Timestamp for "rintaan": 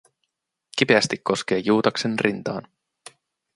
2.19-2.67